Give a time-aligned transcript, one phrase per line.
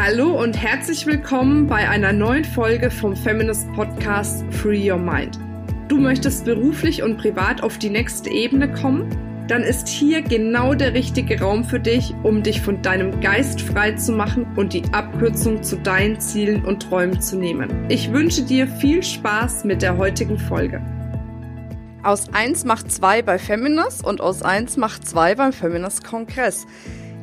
[0.00, 5.40] Hallo und herzlich willkommen bei einer neuen Folge vom Feminist Podcast Free Your Mind.
[5.88, 9.10] Du möchtest beruflich und privat auf die nächste Ebene kommen?
[9.48, 13.90] Dann ist hier genau der richtige Raum für dich, um dich von deinem Geist frei
[13.90, 17.86] zu machen und die Abkürzung zu deinen Zielen und Träumen zu nehmen.
[17.88, 20.80] Ich wünsche dir viel Spaß mit der heutigen Folge.
[22.04, 26.68] Aus 1 macht 2 bei Feminist und aus 1 macht 2 beim Feminist Kongress.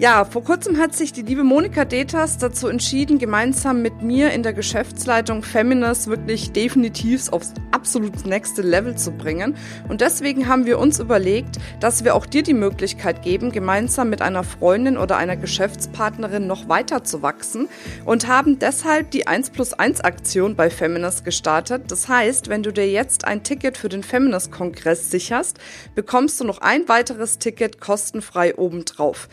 [0.00, 4.44] Ja, vor kurzem hat sich die liebe Monika Detas dazu entschieden, gemeinsam mit mir in
[4.44, 9.56] der Geschäftsleitung Feminist wirklich definitiv aufs absolut nächste Level zu bringen.
[9.88, 14.22] Und deswegen haben wir uns überlegt, dass wir auch dir die Möglichkeit geben, gemeinsam mit
[14.22, 17.68] einer Freundin oder einer Geschäftspartnerin noch weiter zu wachsen
[18.04, 21.90] und haben deshalb die 1 plus 1 Aktion bei Feminist gestartet.
[21.90, 25.58] Das heißt, wenn du dir jetzt ein Ticket für den Feminist Kongress sicherst,
[25.96, 29.28] bekommst du noch ein weiteres Ticket kostenfrei obendrauf.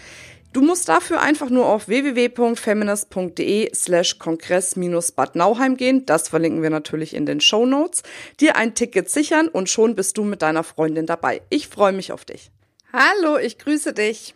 [0.56, 7.14] Du musst dafür einfach nur auf www.feminist.de slash kongress-bad Nauheim gehen, das verlinken wir natürlich
[7.14, 8.04] in den Show Notes,
[8.40, 11.42] dir ein Ticket sichern und schon bist du mit deiner Freundin dabei.
[11.50, 12.52] Ich freue mich auf dich.
[12.94, 14.34] Hallo, ich grüße dich.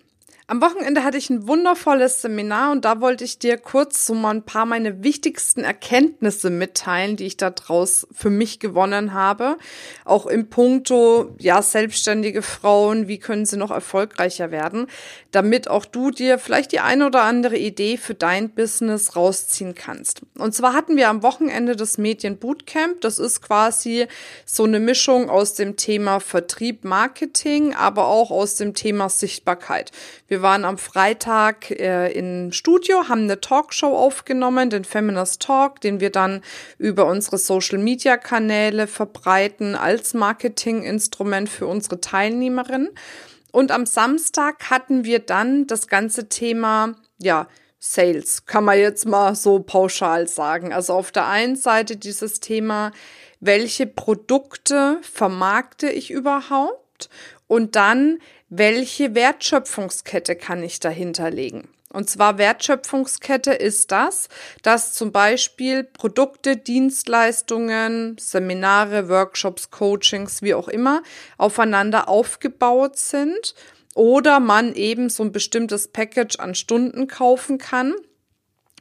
[0.49, 4.31] Am Wochenende hatte ich ein wundervolles Seminar und da wollte ich dir kurz so mal
[4.31, 9.59] ein paar meine wichtigsten Erkenntnisse mitteilen, die ich da draus für mich gewonnen habe.
[10.05, 14.87] Auch im Punkto, ja, selbstständige Frauen, wie können sie noch erfolgreicher werden,
[15.29, 20.23] damit auch du dir vielleicht die eine oder andere Idee für dein Business rausziehen kannst.
[20.35, 23.01] Und zwar hatten wir am Wochenende das Medien Bootcamp.
[23.01, 24.07] Das ist quasi
[24.45, 29.91] so eine Mischung aus dem Thema Vertrieb, Marketing, aber auch aus dem Thema Sichtbarkeit.
[30.27, 35.81] Wir wir waren am Freitag äh, im Studio, haben eine Talkshow aufgenommen, den Feminist Talk,
[35.81, 36.41] den wir dann
[36.77, 42.89] über unsere Social Media Kanäle verbreiten als Marketinginstrument für unsere Teilnehmerinnen.
[43.51, 47.47] Und am Samstag hatten wir dann das ganze Thema, ja,
[47.79, 50.71] Sales, kann man jetzt mal so pauschal sagen.
[50.71, 52.93] Also auf der einen Seite dieses Thema,
[53.41, 57.09] welche Produkte vermarkte ich überhaupt?
[57.47, 61.69] Und dann, welche Wertschöpfungskette kann ich dahinter legen?
[61.91, 64.29] Und zwar Wertschöpfungskette ist das,
[64.61, 71.01] dass zum Beispiel Produkte, Dienstleistungen, Seminare, Workshops, Coachings, wie auch immer,
[71.37, 73.55] aufeinander aufgebaut sind
[73.95, 77.95] oder man eben so ein bestimmtes Package an Stunden kaufen kann,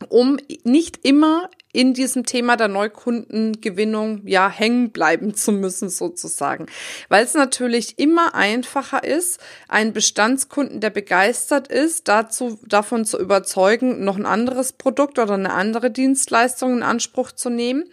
[0.09, 6.67] um nicht immer in diesem Thema der Neukundengewinnung ja hängen bleiben zu müssen sozusagen,
[7.09, 14.05] weil es natürlich immer einfacher ist, einen Bestandskunden, der begeistert ist, dazu davon zu überzeugen,
[14.05, 17.85] noch ein anderes Produkt oder eine andere Dienstleistung in Anspruch zu nehmen,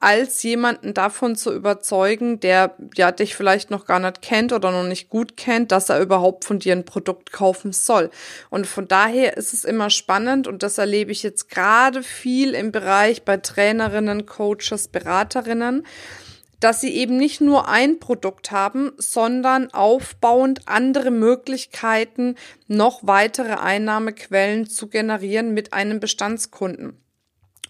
[0.00, 4.84] als jemanden davon zu überzeugen, der ja dich vielleicht noch gar nicht kennt oder noch
[4.84, 8.10] nicht gut kennt, dass er überhaupt von dir ein Produkt kaufen soll.
[8.48, 12.70] Und von daher ist es immer spannend und das erlebe ich jetzt gerade viel im
[12.70, 15.86] Bereich bei Trainerinnen, Coaches, Beraterinnen,
[16.60, 22.34] dass sie eben nicht nur ein Produkt haben, sondern aufbauend andere Möglichkeiten,
[22.66, 26.96] noch weitere Einnahmequellen zu generieren mit einem Bestandskunden.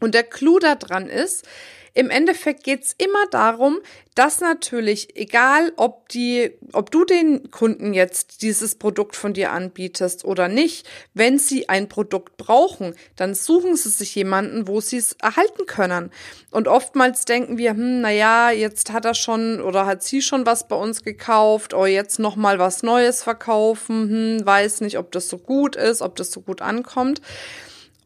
[0.01, 1.47] Und der Clou daran ist,
[1.99, 3.79] im Endeffekt geht's immer darum,
[4.15, 10.25] dass natürlich, egal ob die, ob du den Kunden jetzt dieses Produkt von dir anbietest
[10.25, 15.15] oder nicht, wenn sie ein Produkt brauchen, dann suchen sie sich jemanden, wo sie es
[15.15, 16.13] erhalten können.
[16.53, 20.47] Und oftmals denken wir, hm, na ja, jetzt hat er schon oder hat sie schon
[20.47, 25.11] was bei uns gekauft, oder jetzt noch mal was Neues verkaufen, hm, weiß nicht, ob
[25.11, 27.21] das so gut ist, ob das so gut ankommt.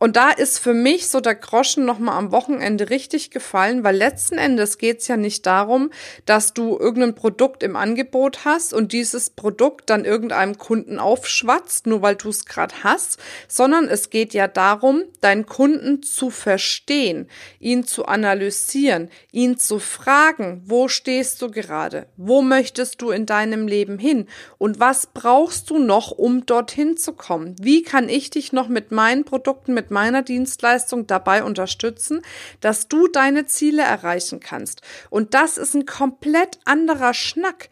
[0.02, 4.36] Und da ist für mich so der Groschen nochmal am Wochenende richtig gefallen, weil letzten
[4.36, 5.90] Endes geht's ja nicht darum,
[6.26, 12.02] dass du irgendein Produkt im Angebot hast und dieses Produkt dann irgendeinem Kunden aufschwatzt, nur
[12.02, 17.28] weil du es gerade hast, sondern es geht ja darum, deinen Kunden zu verstehen,
[17.60, 23.68] ihn zu analysieren, ihn zu fragen, wo stehst du gerade, wo möchtest du in deinem
[23.68, 24.26] Leben hin
[24.58, 27.54] und was brauchst du noch, um dorthin zu kommen?
[27.60, 32.22] Wie kann ich dich noch mit meinen Produkten, mit meiner Dienstleistung dabei unterstützen,
[32.60, 34.82] dass du deine Ziele erreichen kannst.
[35.10, 37.68] Und das ist ein komplett anderer Schnack.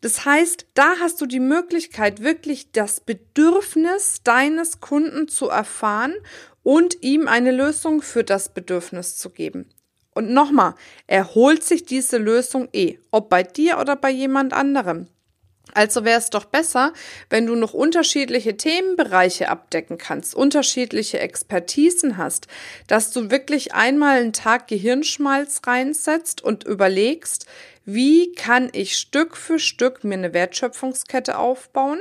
[0.00, 6.14] Das heißt, da hast du die Möglichkeit, wirklich das Bedürfnis deines Kunden zu erfahren
[6.62, 9.68] und ihm eine Lösung für das Bedürfnis zu geben.
[10.14, 10.74] Und nochmal,
[11.06, 15.08] er holt sich diese Lösung eh, ob bei dir oder bei jemand anderem.
[15.74, 16.92] Also wäre es doch besser,
[17.30, 22.48] wenn du noch unterschiedliche Themenbereiche abdecken kannst, unterschiedliche Expertisen hast,
[22.86, 27.46] dass du wirklich einmal einen Tag Gehirnschmalz reinsetzt und überlegst,
[27.84, 32.00] wie kann ich Stück für Stück mir eine Wertschöpfungskette aufbauen?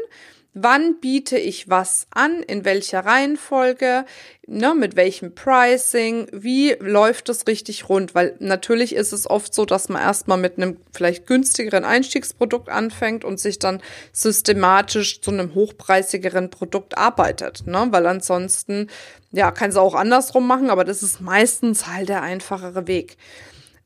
[0.60, 2.42] Wann biete ich was an?
[2.42, 4.06] In welcher Reihenfolge?
[4.48, 6.28] Ne, mit welchem Pricing?
[6.32, 8.16] Wie läuft es richtig rund?
[8.16, 13.24] Weil natürlich ist es oft so, dass man erstmal mit einem vielleicht günstigeren Einstiegsprodukt anfängt
[13.24, 17.68] und sich dann systematisch zu einem hochpreisigeren Produkt arbeitet.
[17.68, 17.90] Ne?
[17.92, 18.90] Weil ansonsten,
[19.32, 23.18] ja, kann es auch andersrum machen, aber das ist meistens halt der einfachere Weg.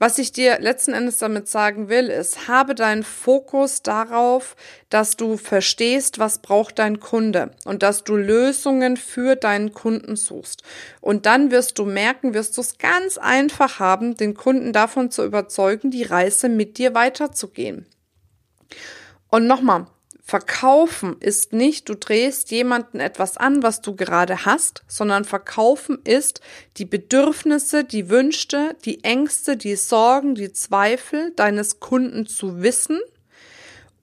[0.02, 4.56] Was ich dir letzten Endes damit sagen will, ist, habe deinen Fokus darauf,
[4.90, 10.64] dass du verstehst, was braucht dein Kunde und dass du Lösungen für deinen Kunden suchst.
[11.02, 15.24] Und dann wirst du merken, wirst du es ganz einfach haben, den Kunden davon zu
[15.24, 17.86] überzeugen, die Reise mit dir weiterzugehen.
[19.30, 19.86] Und nochmal,
[20.32, 26.40] Verkaufen ist nicht, du drehst jemanden etwas an, was du gerade hast, sondern Verkaufen ist
[26.78, 33.02] die Bedürfnisse, die Wünsche, die Ängste, die Sorgen, die Zweifel deines Kunden zu wissen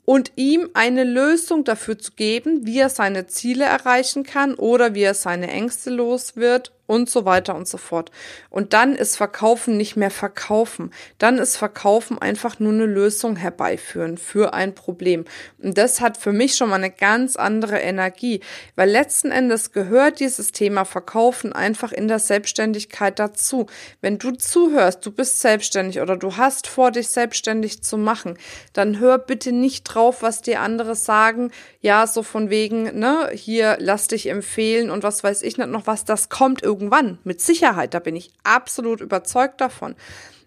[0.05, 5.05] und ihm eine Lösung dafür zu geben, wie er seine Ziele erreichen kann oder wie
[5.05, 8.11] er seine Ängste los wird und so weiter und so fort.
[8.49, 10.91] Und dann ist Verkaufen nicht mehr Verkaufen.
[11.19, 15.27] Dann ist Verkaufen einfach nur eine Lösung herbeiführen für ein Problem.
[15.63, 18.41] Und das hat für mich schon mal eine ganz andere Energie,
[18.75, 23.67] weil letzten Endes gehört dieses Thema Verkaufen einfach in der Selbstständigkeit dazu.
[24.01, 28.39] Wenn du zuhörst, du bist selbstständig oder du hast vor, dich selbstständig zu machen,
[28.73, 31.51] dann hör bitte nicht drauf, was dir andere sagen.
[31.83, 35.87] Ja, so von wegen, ne, hier lass dich empfehlen und was weiß ich nicht noch
[35.87, 39.97] was, das kommt irgendwie irgendwann, mit Sicherheit, da bin ich absolut überzeugt davon.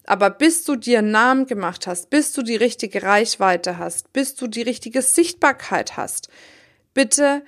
[0.05, 4.35] Aber bis du dir einen Namen gemacht hast, bis du die richtige Reichweite hast, bis
[4.35, 6.29] du die richtige Sichtbarkeit hast,
[6.93, 7.43] bitte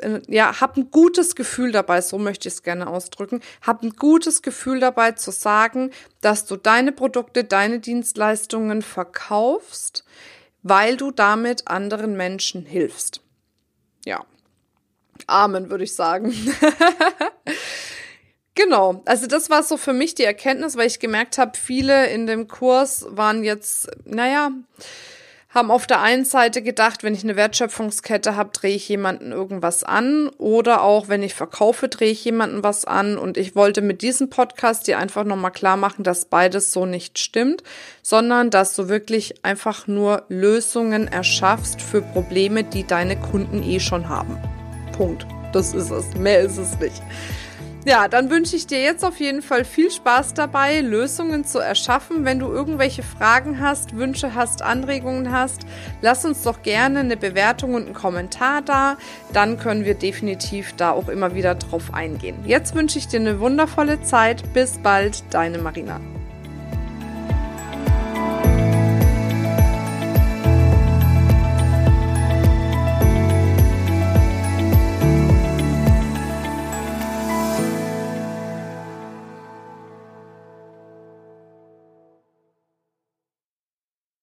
[0.00, 3.90] äh, ja, hab ein gutes Gefühl dabei, so möchte ich es gerne ausdrücken, hab ein
[3.90, 5.90] gutes Gefühl dabei zu sagen,
[6.22, 10.04] dass du deine Produkte, deine Dienstleistungen verkaufst,
[10.62, 13.20] weil du damit anderen Menschen hilfst.
[14.04, 14.24] Ja.
[15.26, 16.34] Amen, würde ich sagen.
[18.56, 22.26] Genau, also das war so für mich die Erkenntnis, weil ich gemerkt habe, viele in
[22.26, 24.50] dem Kurs waren jetzt, naja,
[25.50, 29.84] haben auf der einen Seite gedacht, wenn ich eine Wertschöpfungskette habe, drehe ich jemanden irgendwas
[29.84, 34.00] an oder auch wenn ich verkaufe, drehe ich jemanden was an und ich wollte mit
[34.00, 37.62] diesem Podcast dir einfach nochmal klar machen, dass beides so nicht stimmt,
[38.02, 44.08] sondern dass du wirklich einfach nur Lösungen erschaffst für Probleme, die deine Kunden eh schon
[44.08, 44.38] haben.
[44.96, 45.26] Punkt.
[45.52, 46.14] Das ist es.
[46.16, 47.02] Mehr ist es nicht.
[47.88, 52.24] Ja, dann wünsche ich dir jetzt auf jeden Fall viel Spaß dabei, Lösungen zu erschaffen.
[52.24, 55.60] Wenn du irgendwelche Fragen hast, Wünsche hast, Anregungen hast,
[56.02, 58.96] lass uns doch gerne eine Bewertung und einen Kommentar da.
[59.32, 62.38] Dann können wir definitiv da auch immer wieder drauf eingehen.
[62.44, 64.52] Jetzt wünsche ich dir eine wundervolle Zeit.
[64.52, 66.00] Bis bald, deine Marina.